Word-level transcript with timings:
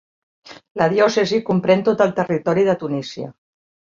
La 0.79 0.87
diòcesi 0.93 1.39
comprèn 1.51 1.85
tot 1.89 2.03
el 2.07 2.15
territori 2.21 2.65
de 2.71 2.77
Tunísia. 2.85 3.29